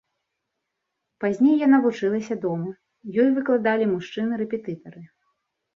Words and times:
Пазней 1.25 1.55
яна 1.67 1.77
вучылася 1.85 2.35
дома, 2.47 2.69
ёй 3.21 3.29
выкладалі 3.37 3.85
мужчыны-рэпетытары. 3.95 5.01